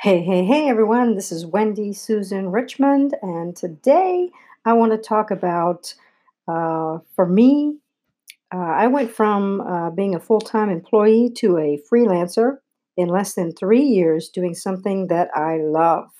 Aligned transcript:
Hey, 0.00 0.22
hey, 0.22 0.44
hey, 0.44 0.68
everyone. 0.68 1.14
This 1.14 1.30
is 1.30 1.44
Wendy 1.46 1.92
Susan 1.92 2.50
Richmond, 2.50 3.14
and 3.22 3.54
today 3.54 4.30
I 4.64 4.72
want 4.72 4.92
to 4.92 4.98
talk 4.98 5.30
about, 5.30 5.94
uh, 6.48 6.98
for 7.14 7.26
me, 7.26 7.76
uh, 8.54 8.58
I 8.58 8.88
went 8.88 9.12
from 9.12 9.60
uh, 9.62 9.90
being 9.90 10.14
a 10.14 10.20
full 10.20 10.40
time 10.40 10.70
employee 10.70 11.30
to 11.38 11.58
a 11.58 11.80
freelancer 11.92 12.58
in 12.96 13.08
less 13.08 13.34
than 13.34 13.52
three 13.52 13.82
years 13.82 14.28
doing 14.28 14.54
something 14.54 15.08
that 15.08 15.30
I 15.36 15.58
love. 15.58 16.10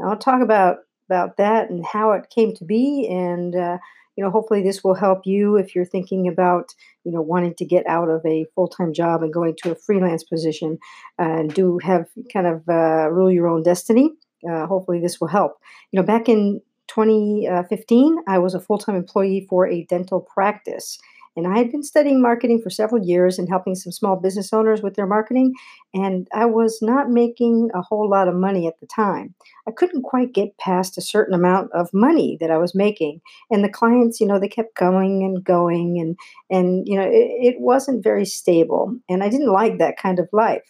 I'll 0.00 0.16
talk 0.18 0.42
about 0.42 0.78
about 1.08 1.36
that 1.36 1.70
and 1.70 1.84
how 1.84 2.12
it 2.12 2.30
came 2.30 2.54
to 2.54 2.64
be, 2.64 3.08
and 3.08 3.54
uh, 3.54 3.78
you 4.16 4.22
know, 4.22 4.30
hopefully, 4.30 4.62
this 4.62 4.84
will 4.84 4.94
help 4.94 5.26
you 5.26 5.56
if 5.56 5.74
you're 5.74 5.84
thinking 5.84 6.28
about 6.28 6.74
you 7.04 7.12
know 7.12 7.20
wanting 7.20 7.54
to 7.54 7.64
get 7.64 7.86
out 7.86 8.08
of 8.08 8.24
a 8.24 8.46
full 8.54 8.68
time 8.68 8.92
job 8.92 9.22
and 9.22 9.32
going 9.32 9.56
to 9.62 9.72
a 9.72 9.74
freelance 9.74 10.24
position 10.24 10.78
and 11.18 11.52
do 11.52 11.78
have 11.78 12.08
kind 12.32 12.46
of 12.46 12.68
uh, 12.68 13.10
rule 13.10 13.30
your 13.30 13.48
own 13.48 13.62
destiny. 13.62 14.10
Uh, 14.48 14.66
hopefully, 14.66 15.00
this 15.00 15.20
will 15.20 15.28
help. 15.28 15.58
You 15.90 16.00
know, 16.00 16.06
back 16.06 16.28
in 16.28 16.60
2015, 16.88 18.18
I 18.28 18.38
was 18.38 18.54
a 18.54 18.60
full 18.60 18.78
time 18.78 18.96
employee 18.96 19.46
for 19.48 19.66
a 19.66 19.84
dental 19.84 20.20
practice. 20.20 20.98
And 21.36 21.46
I 21.46 21.58
had 21.58 21.70
been 21.70 21.82
studying 21.82 22.22
marketing 22.22 22.60
for 22.62 22.70
several 22.70 23.04
years 23.04 23.38
and 23.38 23.48
helping 23.48 23.74
some 23.74 23.92
small 23.92 24.16
business 24.16 24.52
owners 24.52 24.82
with 24.82 24.94
their 24.94 25.06
marketing. 25.06 25.54
And 25.92 26.28
I 26.32 26.46
was 26.46 26.78
not 26.80 27.10
making 27.10 27.70
a 27.74 27.82
whole 27.82 28.08
lot 28.08 28.28
of 28.28 28.34
money 28.34 28.66
at 28.66 28.78
the 28.80 28.86
time. 28.86 29.34
I 29.66 29.72
couldn't 29.72 30.02
quite 30.02 30.32
get 30.32 30.56
past 30.58 30.96
a 30.98 31.02
certain 31.02 31.34
amount 31.34 31.72
of 31.72 31.88
money 31.92 32.36
that 32.40 32.50
I 32.50 32.58
was 32.58 32.74
making. 32.74 33.20
And 33.50 33.64
the 33.64 33.68
clients, 33.68 34.20
you 34.20 34.26
know, 34.26 34.38
they 34.38 34.48
kept 34.48 34.76
going 34.76 35.24
and 35.24 35.42
going. 35.42 35.98
And, 35.98 36.16
and 36.50 36.86
you 36.86 36.96
know, 36.96 37.06
it, 37.06 37.54
it 37.54 37.60
wasn't 37.60 38.04
very 38.04 38.24
stable. 38.24 38.96
And 39.08 39.22
I 39.22 39.28
didn't 39.28 39.52
like 39.52 39.78
that 39.78 39.96
kind 39.96 40.18
of 40.18 40.28
life. 40.32 40.62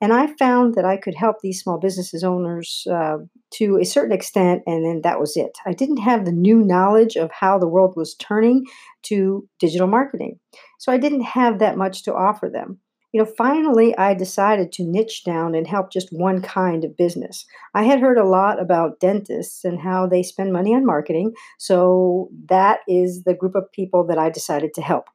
And 0.00 0.12
I 0.12 0.28
found 0.38 0.74
that 0.74 0.84
I 0.84 0.96
could 0.96 1.14
help 1.14 1.36
these 1.40 1.60
small 1.60 1.78
businesses 1.78 2.24
owners 2.24 2.86
uh, 2.90 3.18
to 3.54 3.78
a 3.78 3.84
certain 3.84 4.12
extent, 4.12 4.62
and 4.66 4.84
then 4.84 5.02
that 5.02 5.20
was 5.20 5.36
it. 5.36 5.58
I 5.66 5.72
didn't 5.72 5.98
have 5.98 6.24
the 6.24 6.32
new 6.32 6.64
knowledge 6.64 7.16
of 7.16 7.30
how 7.32 7.58
the 7.58 7.68
world 7.68 7.94
was 7.96 8.14
turning 8.14 8.64
to 9.04 9.46
digital 9.58 9.86
marketing. 9.86 10.38
So 10.78 10.90
I 10.90 10.96
didn't 10.96 11.22
have 11.22 11.58
that 11.58 11.76
much 11.76 12.02
to 12.04 12.14
offer 12.14 12.48
them. 12.48 12.78
You 13.12 13.20
know, 13.20 13.26
finally, 13.26 13.96
I 13.98 14.14
decided 14.14 14.70
to 14.72 14.84
niche 14.84 15.24
down 15.24 15.54
and 15.56 15.66
help 15.66 15.90
just 15.90 16.08
one 16.12 16.40
kind 16.42 16.84
of 16.84 16.96
business. 16.96 17.44
I 17.74 17.82
had 17.82 18.00
heard 18.00 18.18
a 18.18 18.24
lot 18.28 18.60
about 18.60 19.00
dentists 19.00 19.64
and 19.64 19.80
how 19.80 20.06
they 20.06 20.22
spend 20.22 20.52
money 20.52 20.74
on 20.74 20.86
marketing. 20.86 21.32
So 21.58 22.30
that 22.48 22.80
is 22.86 23.24
the 23.24 23.34
group 23.34 23.56
of 23.56 23.70
people 23.72 24.06
that 24.06 24.18
I 24.18 24.30
decided 24.30 24.74
to 24.74 24.82
help. 24.82 25.06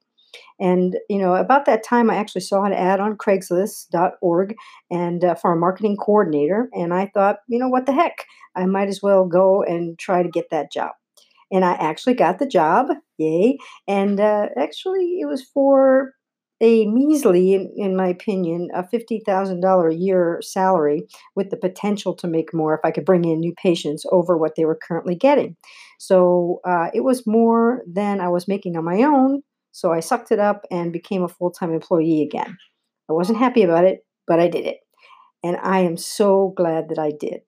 And 0.59 0.97
you 1.09 1.17
know, 1.17 1.35
about 1.35 1.65
that 1.65 1.83
time, 1.83 2.09
I 2.09 2.15
actually 2.15 2.41
saw 2.41 2.63
an 2.63 2.73
ad 2.73 2.99
on 2.99 3.17
Craigslist.org 3.17 4.55
and 4.89 5.23
uh, 5.23 5.35
for 5.35 5.53
a 5.53 5.57
marketing 5.57 5.97
coordinator, 5.97 6.69
and 6.73 6.93
I 6.93 7.11
thought, 7.13 7.37
you 7.47 7.59
know, 7.59 7.67
what 7.67 7.85
the 7.85 7.93
heck, 7.93 8.25
I 8.55 8.65
might 8.65 8.87
as 8.87 9.01
well 9.01 9.25
go 9.25 9.63
and 9.63 9.99
try 9.99 10.23
to 10.23 10.29
get 10.29 10.49
that 10.51 10.71
job. 10.71 10.91
And 11.51 11.63
I 11.63 11.73
actually 11.73 12.15
got 12.15 12.39
the 12.39 12.47
job, 12.47 12.87
yay! 13.17 13.57
And 13.87 14.19
uh, 14.19 14.47
actually, 14.57 15.19
it 15.21 15.27
was 15.27 15.43
for 15.43 16.13
a 16.61 16.85
measly, 16.87 17.53
in, 17.53 17.71
in 17.75 17.95
my 17.97 18.07
opinion, 18.07 18.69
a 18.73 18.87
fifty 18.87 19.21
thousand 19.25 19.59
dollar 19.61 19.89
a 19.89 19.95
year 19.95 20.39
salary 20.41 21.03
with 21.35 21.49
the 21.49 21.57
potential 21.57 22.15
to 22.15 22.27
make 22.27 22.53
more 22.53 22.73
if 22.73 22.79
I 22.83 22.91
could 22.91 23.05
bring 23.05 23.25
in 23.25 23.41
new 23.41 23.53
patients 23.61 24.05
over 24.11 24.37
what 24.37 24.55
they 24.55 24.65
were 24.65 24.79
currently 24.81 25.15
getting. 25.15 25.57
So 25.99 26.61
uh, 26.65 26.89
it 26.93 27.01
was 27.01 27.27
more 27.27 27.81
than 27.85 28.21
I 28.21 28.29
was 28.29 28.47
making 28.47 28.77
on 28.77 28.85
my 28.85 29.03
own 29.03 29.41
so 29.75 29.91
I 29.91 29.99
sucked 29.99 30.31
it 30.31 30.39
up 30.39 30.65
and 30.71 30.93
became 30.93 31.21
a 31.21 31.27
full 31.27 31.51
time 31.51 31.73
employee 31.73 32.21
again. 32.21 32.57
I 33.09 33.13
wasn't 33.13 33.39
happy 33.39 33.61
about 33.61 33.83
it, 33.83 34.05
but 34.25 34.39
I 34.39 34.47
did 34.47 34.65
it. 34.65 34.77
And 35.43 35.57
I 35.61 35.79
am 35.79 35.97
so 35.97 36.53
glad 36.55 36.87
that 36.87 36.97
I 36.97 37.11
did. 37.11 37.41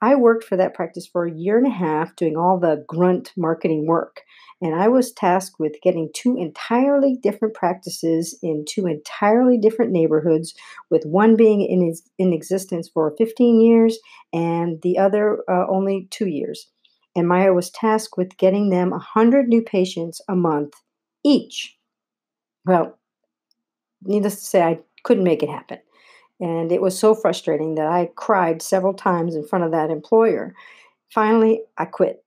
I 0.00 0.14
worked 0.14 0.44
for 0.44 0.56
that 0.56 0.72
practice 0.72 1.06
for 1.06 1.26
a 1.26 1.34
year 1.34 1.58
and 1.58 1.66
a 1.66 1.70
half 1.70 2.16
doing 2.16 2.34
all 2.34 2.58
the 2.58 2.82
grunt 2.88 3.34
marketing 3.36 3.86
work. 3.86 4.22
And 4.62 4.74
I 4.74 4.88
was 4.88 5.12
tasked 5.12 5.56
with 5.58 5.74
getting 5.82 6.08
two 6.14 6.38
entirely 6.38 7.18
different 7.22 7.52
practices 7.52 8.38
in 8.42 8.64
two 8.66 8.86
entirely 8.86 9.58
different 9.58 9.92
neighborhoods, 9.92 10.54
with 10.90 11.04
one 11.04 11.36
being 11.36 11.60
in, 11.60 11.92
in 12.18 12.32
existence 12.32 12.88
for 12.88 13.14
15 13.18 13.60
years 13.60 13.98
and 14.32 14.80
the 14.80 14.96
other 14.96 15.44
uh, 15.46 15.66
only 15.68 16.08
two 16.10 16.28
years. 16.28 16.68
And 17.14 17.28
Maya 17.28 17.52
was 17.52 17.68
tasked 17.68 18.16
with 18.16 18.38
getting 18.38 18.70
them 18.70 18.90
100 18.92 19.46
new 19.48 19.60
patients 19.60 20.22
a 20.26 20.34
month 20.34 20.72
each. 21.26 21.76
Well, 22.64 22.98
needless 24.02 24.36
to 24.36 24.44
say, 24.44 24.62
I 24.62 24.78
couldn't 25.04 25.24
make 25.24 25.42
it 25.42 25.48
happen. 25.48 25.78
And 26.40 26.70
it 26.70 26.82
was 26.82 26.98
so 26.98 27.14
frustrating 27.14 27.74
that 27.76 27.86
I 27.86 28.10
cried 28.14 28.62
several 28.62 28.94
times 28.94 29.34
in 29.34 29.46
front 29.46 29.64
of 29.64 29.72
that 29.72 29.90
employer. 29.90 30.54
Finally, 31.12 31.62
I 31.78 31.86
quit. 31.86 32.22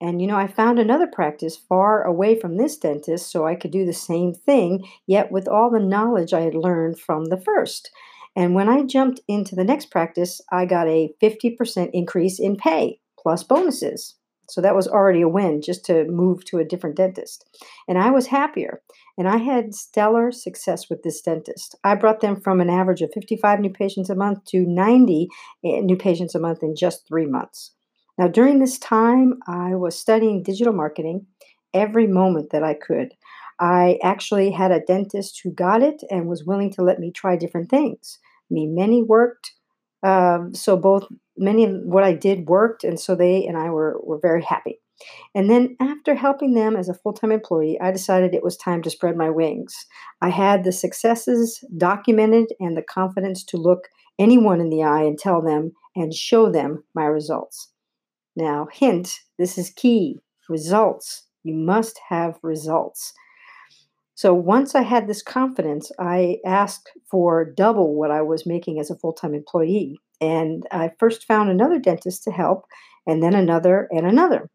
And 0.00 0.20
you 0.20 0.26
know, 0.26 0.36
I 0.36 0.48
found 0.48 0.78
another 0.78 1.06
practice 1.06 1.56
far 1.56 2.02
away 2.02 2.38
from 2.38 2.56
this 2.56 2.76
dentist 2.76 3.30
so 3.30 3.46
I 3.46 3.54
could 3.54 3.70
do 3.70 3.86
the 3.86 3.92
same 3.92 4.34
thing, 4.34 4.84
yet 5.06 5.30
with 5.30 5.48
all 5.48 5.70
the 5.70 5.78
knowledge 5.78 6.34
I 6.34 6.40
had 6.40 6.54
learned 6.54 6.98
from 6.98 7.26
the 7.26 7.40
first. 7.40 7.90
And 8.34 8.54
when 8.54 8.68
I 8.68 8.82
jumped 8.82 9.20
into 9.28 9.54
the 9.54 9.64
next 9.64 9.90
practice, 9.90 10.40
I 10.50 10.66
got 10.66 10.88
a 10.88 11.12
50% 11.22 11.90
increase 11.92 12.40
in 12.40 12.56
pay 12.56 12.98
plus 13.18 13.44
bonuses. 13.44 14.16
So 14.48 14.60
that 14.60 14.74
was 14.74 14.88
already 14.88 15.22
a 15.22 15.28
win 15.28 15.62
just 15.62 15.84
to 15.86 16.04
move 16.04 16.44
to 16.46 16.58
a 16.58 16.64
different 16.64 16.96
dentist. 16.96 17.44
And 17.88 17.98
I 17.98 18.10
was 18.10 18.26
happier. 18.26 18.82
And 19.16 19.28
I 19.28 19.36
had 19.38 19.74
stellar 19.74 20.32
success 20.32 20.88
with 20.88 21.02
this 21.02 21.20
dentist. 21.20 21.76
I 21.84 21.94
brought 21.94 22.20
them 22.20 22.40
from 22.40 22.60
an 22.60 22.70
average 22.70 23.02
of 23.02 23.12
55 23.12 23.60
new 23.60 23.70
patients 23.70 24.10
a 24.10 24.14
month 24.14 24.44
to 24.46 24.64
90 24.66 25.28
eh, 25.64 25.80
new 25.80 25.96
patients 25.96 26.34
a 26.34 26.40
month 26.40 26.62
in 26.62 26.74
just 26.74 27.06
three 27.06 27.26
months. 27.26 27.72
Now, 28.18 28.28
during 28.28 28.58
this 28.58 28.78
time, 28.78 29.34
I 29.46 29.74
was 29.74 29.98
studying 29.98 30.42
digital 30.42 30.72
marketing 30.72 31.26
every 31.72 32.06
moment 32.06 32.50
that 32.50 32.62
I 32.62 32.74
could. 32.74 33.14
I 33.58 33.98
actually 34.02 34.50
had 34.50 34.70
a 34.70 34.80
dentist 34.80 35.40
who 35.42 35.50
got 35.50 35.82
it 35.82 36.02
and 36.10 36.26
was 36.26 36.44
willing 36.44 36.70
to 36.72 36.82
let 36.82 36.98
me 36.98 37.10
try 37.10 37.36
different 37.36 37.70
things. 37.70 38.18
I 38.50 38.54
mean, 38.54 38.74
many 38.74 39.02
worked 39.02 39.52
um, 40.02 40.54
so 40.54 40.76
both 40.76 41.06
many 41.36 41.64
of 41.64 41.72
what 41.84 42.04
I 42.04 42.12
did 42.12 42.48
worked, 42.48 42.84
and 42.84 42.98
so 42.98 43.14
they 43.14 43.46
and 43.46 43.56
I 43.56 43.70
were 43.70 44.00
were 44.02 44.18
very 44.20 44.42
happy. 44.42 44.80
And 45.34 45.50
then 45.50 45.76
after 45.80 46.14
helping 46.14 46.54
them 46.54 46.76
as 46.76 46.88
a 46.88 46.94
full 46.94 47.12
time 47.12 47.32
employee, 47.32 47.78
I 47.80 47.90
decided 47.90 48.34
it 48.34 48.44
was 48.44 48.56
time 48.56 48.82
to 48.82 48.90
spread 48.90 49.16
my 49.16 49.30
wings. 49.30 49.74
I 50.20 50.28
had 50.28 50.64
the 50.64 50.72
successes 50.72 51.62
documented 51.76 52.52
and 52.60 52.76
the 52.76 52.82
confidence 52.82 53.44
to 53.46 53.56
look 53.56 53.88
anyone 54.18 54.60
in 54.60 54.70
the 54.70 54.82
eye 54.82 55.02
and 55.02 55.18
tell 55.18 55.42
them 55.42 55.72
and 55.96 56.14
show 56.14 56.50
them 56.50 56.84
my 56.94 57.04
results. 57.04 57.70
Now, 58.36 58.68
hint 58.72 59.20
this 59.38 59.58
is 59.58 59.70
key 59.70 60.20
results. 60.48 61.26
You 61.42 61.54
must 61.54 61.98
have 62.08 62.38
results. 62.42 63.12
So 64.14 64.32
once 64.34 64.74
I 64.74 64.82
had 64.82 65.08
this 65.08 65.22
confidence, 65.22 65.90
I 65.98 66.36
asked 66.46 66.92
for 67.10 67.44
double 67.44 67.94
what 67.96 68.10
I 68.10 68.22
was 68.22 68.46
making 68.46 68.78
as 68.78 68.90
a 68.90 68.96
full 68.96 69.12
time 69.12 69.34
employee. 69.34 69.98
And 70.22 70.66
I 70.70 70.92
first 70.98 71.24
found 71.24 71.50
another 71.50 71.80
dentist 71.80 72.22
to 72.24 72.30
help, 72.30 72.64
and 73.06 73.22
then 73.22 73.34
another 73.34 73.88
and 73.90 74.06
another. 74.06 74.48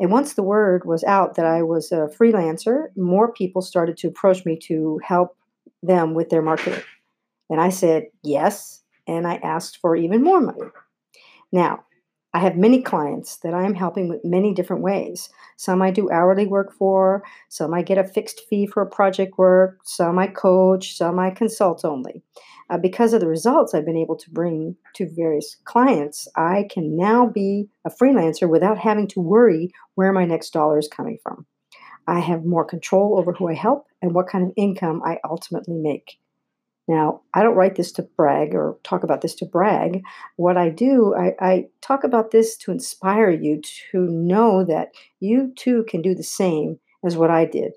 And 0.00 0.10
once 0.10 0.32
the 0.32 0.42
word 0.42 0.86
was 0.86 1.04
out 1.04 1.34
that 1.34 1.44
I 1.44 1.62
was 1.62 1.92
a 1.92 2.08
freelancer, 2.18 2.86
more 2.96 3.30
people 3.32 3.60
started 3.60 3.98
to 3.98 4.08
approach 4.08 4.46
me 4.46 4.58
to 4.64 4.98
help 5.04 5.36
them 5.82 6.14
with 6.14 6.30
their 6.30 6.40
marketing. 6.40 6.82
And 7.50 7.60
I 7.60 7.68
said 7.68 8.04
yes, 8.22 8.82
and 9.06 9.26
I 9.26 9.34
asked 9.36 9.76
for 9.76 9.94
even 9.94 10.24
more 10.24 10.40
money. 10.40 10.70
Now, 11.52 11.84
I 12.32 12.38
have 12.38 12.56
many 12.56 12.80
clients 12.80 13.38
that 13.38 13.54
I 13.54 13.64
am 13.64 13.74
helping 13.74 14.08
with 14.08 14.24
many 14.24 14.54
different 14.54 14.82
ways. 14.82 15.30
Some 15.56 15.82
I 15.82 15.90
do 15.90 16.10
hourly 16.10 16.46
work 16.46 16.72
for, 16.72 17.24
some 17.48 17.74
I 17.74 17.82
get 17.82 17.98
a 17.98 18.04
fixed 18.04 18.42
fee 18.48 18.66
for 18.66 18.86
project 18.86 19.36
work, 19.36 19.80
some 19.82 20.18
I 20.18 20.28
coach, 20.28 20.96
some 20.96 21.18
I 21.18 21.30
consult 21.30 21.84
only. 21.84 22.22
Uh, 22.70 22.78
because 22.78 23.12
of 23.12 23.20
the 23.20 23.26
results 23.26 23.74
I've 23.74 23.84
been 23.84 23.96
able 23.96 24.16
to 24.16 24.30
bring 24.30 24.76
to 24.94 25.10
various 25.10 25.56
clients, 25.64 26.28
I 26.36 26.68
can 26.70 26.96
now 26.96 27.26
be 27.26 27.68
a 27.84 27.90
freelancer 27.90 28.48
without 28.48 28.78
having 28.78 29.08
to 29.08 29.20
worry 29.20 29.72
where 29.96 30.12
my 30.12 30.24
next 30.24 30.52
dollar 30.52 30.78
is 30.78 30.86
coming 30.86 31.18
from. 31.20 31.46
I 32.06 32.20
have 32.20 32.44
more 32.44 32.64
control 32.64 33.18
over 33.18 33.32
who 33.32 33.48
I 33.48 33.54
help 33.54 33.86
and 34.00 34.14
what 34.14 34.28
kind 34.28 34.44
of 34.44 34.52
income 34.56 35.02
I 35.04 35.18
ultimately 35.28 35.74
make. 35.74 36.20
Now, 36.88 37.22
I 37.34 37.42
don't 37.42 37.54
write 37.54 37.76
this 37.76 37.92
to 37.92 38.02
brag 38.02 38.54
or 38.54 38.76
talk 38.82 39.04
about 39.04 39.20
this 39.20 39.34
to 39.36 39.44
brag. 39.44 40.02
What 40.36 40.56
I 40.56 40.70
do, 40.70 41.14
I, 41.14 41.34
I, 41.38 41.66
talk 41.80 42.02
about 42.02 42.30
this 42.32 42.56
to 42.58 42.72
inspire 42.72 43.30
you 43.30 43.60
to 43.92 44.00
know 44.00 44.64
that 44.64 44.88
you 45.20 45.52
too 45.54 45.84
can 45.88 46.02
do 46.02 46.14
the 46.14 46.24
same 46.24 46.80
as 47.04 47.16
what 47.16 47.30
I 47.30 47.44
did. 47.44 47.74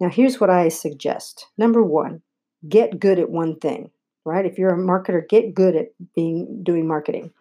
Now, 0.00 0.08
here's 0.08 0.40
what 0.40 0.50
I 0.50 0.68
suggest. 0.68 1.46
Number 1.58 1.82
one, 1.82 2.22
get 2.68 3.00
good 3.00 3.18
at 3.18 3.30
one 3.30 3.58
thing, 3.58 3.90
right? 4.24 4.46
If 4.46 4.58
you're 4.58 4.74
a 4.74 4.78
marketer, 4.78 5.28
get 5.28 5.54
good 5.54 5.74
at 5.76 5.88
being 6.14 6.62
doing 6.62 6.86
marketing. 6.86 7.32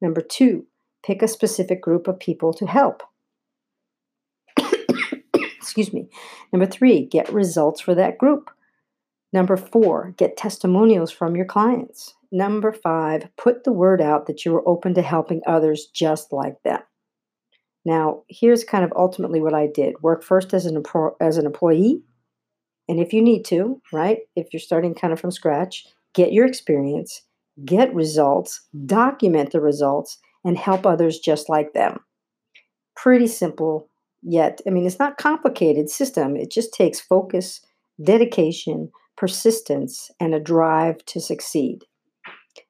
Number 0.00 0.20
two, 0.20 0.66
pick 1.04 1.22
a 1.22 1.28
specific 1.28 1.80
group 1.80 2.08
of 2.08 2.18
people 2.18 2.52
to 2.54 2.66
help. 2.66 3.02
Excuse 5.34 5.92
me. 5.92 6.08
Number 6.52 6.66
three, 6.66 7.04
get 7.04 7.32
results 7.32 7.80
for 7.80 7.94
that 7.94 8.18
group. 8.18 8.50
Number 9.32 9.56
four, 9.56 10.14
get 10.16 10.36
testimonials 10.36 11.10
from 11.10 11.36
your 11.36 11.46
clients. 11.46 12.14
Number 12.32 12.72
five, 12.72 13.28
put 13.36 13.64
the 13.64 13.72
word 13.72 14.00
out 14.00 14.26
that 14.26 14.44
you 14.44 14.54
are 14.54 14.68
open 14.68 14.94
to 14.94 15.02
helping 15.02 15.42
others 15.46 15.86
just 15.92 16.32
like 16.32 16.62
them. 16.62 16.80
Now, 17.84 18.22
here's 18.28 18.64
kind 18.64 18.84
of 18.84 18.92
ultimately 18.96 19.40
what 19.40 19.54
I 19.54 19.68
did 19.68 20.02
work 20.02 20.24
first 20.24 20.52
as 20.52 20.66
an, 20.66 20.82
as 21.20 21.38
an 21.38 21.46
employee. 21.46 22.02
And 22.88 23.00
if 23.00 23.12
you 23.12 23.22
need 23.22 23.44
to, 23.46 23.80
right, 23.92 24.18
if 24.34 24.52
you're 24.52 24.60
starting 24.60 24.94
kind 24.94 25.12
of 25.12 25.20
from 25.20 25.30
scratch, 25.30 25.86
get 26.14 26.32
your 26.32 26.46
experience, 26.46 27.22
get 27.64 27.94
results, 27.94 28.60
document 28.86 29.52
the 29.52 29.60
results, 29.60 30.18
and 30.44 30.56
help 30.56 30.86
others 30.86 31.18
just 31.18 31.48
like 31.48 31.72
them. 31.72 31.98
Pretty 32.96 33.26
simple, 33.26 33.88
yet, 34.22 34.60
I 34.66 34.70
mean, 34.70 34.86
it's 34.86 34.98
not 34.98 35.18
complicated 35.18 35.90
system. 35.90 36.36
It 36.36 36.50
just 36.50 36.72
takes 36.72 37.00
focus, 37.00 37.60
dedication, 38.02 38.90
persistence, 39.16 40.10
and 40.20 40.34
a 40.34 40.40
drive 40.40 41.04
to 41.06 41.20
succeed. 41.20 41.84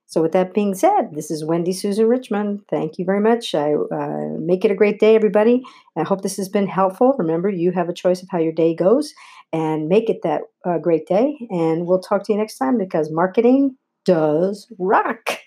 So, 0.08 0.22
with 0.22 0.32
that 0.32 0.54
being 0.54 0.74
said, 0.74 1.14
this 1.14 1.30
is 1.30 1.44
Wendy 1.44 1.72
Susan 1.72 2.06
Richmond. 2.06 2.60
Thank 2.70 2.98
you 2.98 3.04
very 3.04 3.20
much. 3.20 3.54
I 3.54 3.74
uh, 3.74 4.38
make 4.38 4.64
it 4.64 4.70
a 4.70 4.74
great 4.76 5.00
day, 5.00 5.16
everybody. 5.16 5.62
I 5.96 6.04
hope 6.04 6.22
this 6.22 6.36
has 6.36 6.48
been 6.48 6.68
helpful. 6.68 7.14
Remember, 7.18 7.48
you 7.48 7.72
have 7.72 7.88
a 7.88 7.92
choice 7.92 8.22
of 8.22 8.28
how 8.30 8.38
your 8.38 8.52
day 8.52 8.74
goes, 8.74 9.12
and 9.52 9.88
make 9.88 10.08
it 10.08 10.22
that 10.22 10.42
uh, 10.64 10.78
great 10.78 11.06
day. 11.06 11.36
And 11.50 11.86
we'll 11.86 12.00
talk 12.00 12.22
to 12.24 12.32
you 12.32 12.38
next 12.38 12.56
time 12.56 12.78
because 12.78 13.10
marketing 13.10 13.76
does 14.04 14.72
rock. 14.78 15.40